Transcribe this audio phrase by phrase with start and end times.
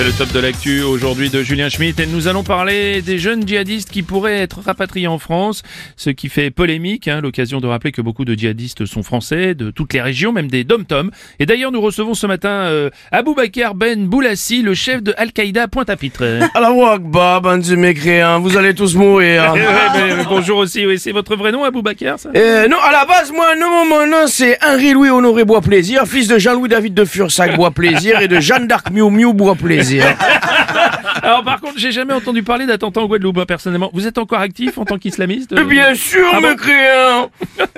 [0.00, 3.46] C'est le top de l'actu aujourd'hui de Julien Schmitt et nous allons parler des jeunes
[3.46, 5.62] djihadistes qui pourraient être rapatriés en France,
[5.98, 9.70] ce qui fait polémique, hein, l'occasion de rappeler que beaucoup de djihadistes sont français, de
[9.70, 11.10] toutes les régions, même des dom-tom.
[11.38, 15.68] Et d'ailleurs, nous recevons ce matin euh, Abou Bakar Ben Boulassi, le chef de Al-Qaïda
[15.68, 16.24] Pointe-à-Pitre.
[16.54, 19.52] Akbar, bande de mécréants, vous allez tous mourir.
[19.54, 22.30] Eh ouais, mais, euh, bonjour aussi, oui, c'est votre vrai nom Abou Bakar ça?
[22.34, 26.26] Euh, non, à la base, moi, non, mon nom, c'est Henri-Louis Honoré Bois Plaisir, fils
[26.26, 29.56] de Jean-Louis David de Fursac Bois Plaisir et de Jeanne d'Arc Miu Miu Bois
[29.90, 30.16] Plaisir.
[31.22, 33.90] Alors par contre, j'ai jamais entendu parler d'attentat en Guadeloupe, personnellement.
[33.92, 37.30] Vous êtes encore actif en tant qu'islamiste euh Bien sûr, Ah bon mécréants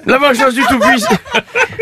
[0.07, 1.17] La vengeance du Tout-Puissant,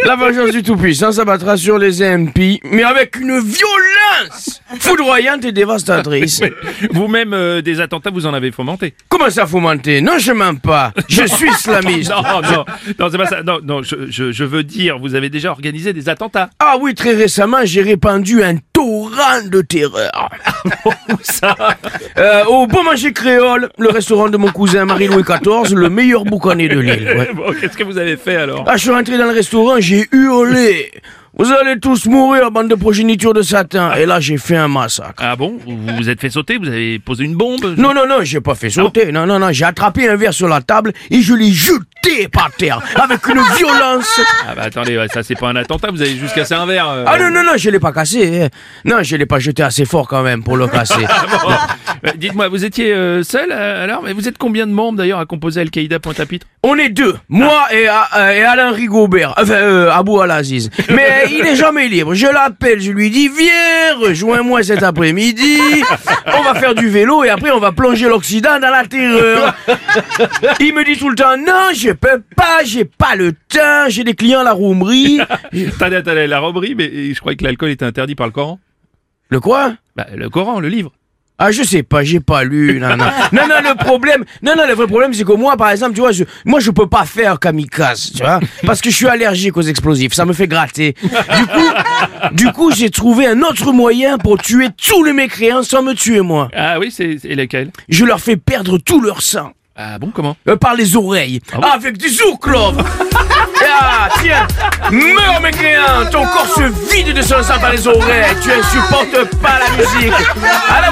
[0.05, 6.41] la vengeance du Tout-Puissant s'abattra sur les MP, mais avec une violence foudroyante et dévastatrice.
[6.93, 10.93] Vous-même, euh, des attentats, vous en avez fomenté Comment ça fomenter Non, je mens pas.
[11.09, 12.11] Je suis islamiste.
[12.11, 12.65] Non, non,
[12.99, 13.43] non, c'est pas ça.
[13.43, 16.51] Non, non, je, je, je veux dire, vous avez déjà organisé des attentats.
[16.59, 19.00] Ah oui, très récemment, j'ai répandu un torrent
[19.51, 20.31] de terreur.
[20.85, 20.91] Où
[21.23, 21.57] ça
[22.19, 26.69] Euh, au Bon Manger Créole, le restaurant de mon cousin Marie-Louis XIV, le meilleur boucané
[26.69, 27.05] de l'île.
[27.17, 27.31] ouais.
[27.35, 28.65] Bon, qu'est-ce que vous avez fait alors?
[28.67, 30.91] Ah, je suis rentré dans le restaurant, j'ai hurlé.
[31.39, 33.95] Vous allez tous mourir, bande de progéniture de Satan.
[33.95, 35.15] Et là, j'ai fait un massacre.
[35.19, 35.59] Ah bon?
[35.65, 37.65] Vous vous êtes fait sauter Vous avez posé une bombe?
[37.79, 39.11] Non, non, non, j'ai pas fait sauter.
[39.13, 41.85] Non, non, non, j'ai attrapé un verre sur la table et je l'ai jeté
[42.33, 44.21] par terre avec une violence.
[44.49, 46.89] Ah bah attendez, ouais, ça c'est pas un attentat, vous avez juste cassé un verre.
[46.89, 47.05] euh.
[47.07, 48.43] Ah non, non, non, je l'ai pas cassé.
[48.45, 48.49] hein.
[48.85, 50.95] Non, je l'ai pas jeté assez fort quand même pour le casser.
[51.43, 51.51] Bon.
[52.07, 55.19] Euh, Dites-moi, vous étiez euh, seul euh, alors Mais vous êtes combien de membres d'ailleurs
[55.21, 59.91] à composer Al-Qaïda Pointe-à-Pitre On est deux, moi et, euh, et Alain Rigobert, enfin euh,
[59.93, 60.71] Abou Al-Aziz.
[60.91, 62.15] Mais il est jamais libre.
[62.15, 65.59] Je l'appelle, je lui dis viens, rejoins-moi cet après-midi.
[66.39, 69.55] On va faire du vélo et après on va plonger l'Occident dans la terreur.
[70.61, 74.05] Il me dit tout le temps non, je peux pas, j'ai pas le temps, j'ai
[74.05, 75.21] des clients à la roumerie.
[75.75, 78.59] Attendez, attendez, la roberie, mais je croyais que l'alcool était interdit par le Coran.
[79.29, 79.75] Le quoi?
[79.97, 80.93] Bah, le Coran, le livre.
[81.43, 83.07] Ah, je sais pas, j'ai pas lu, non, non.
[83.33, 86.01] Non, non, le problème, non, non, le vrai problème, c'est que moi, par exemple, tu
[86.03, 89.57] vois, je, moi, je peux pas faire kamikaze, tu vois, parce que je suis allergique
[89.57, 90.95] aux explosifs, ça me fait gratter.
[91.03, 95.83] Du coup, du coup, j'ai trouvé un autre moyen pour tuer tous les mécréants sans
[95.83, 96.51] me tuer moi.
[96.55, 97.71] Ah oui, c'est c'est lequel?
[97.89, 100.37] Je leur fais perdre tout leur sang, Ah bon, comment?
[100.49, 101.63] Euh, par les oreilles, bon?
[101.63, 102.75] Avec du zouklof.
[103.63, 104.47] Ah, tiens,
[104.91, 109.59] meurs mécréant, ton corps se vide de son sang par les oreilles, tu insupportes pas
[109.59, 110.15] la musique.
[110.69, 110.91] À la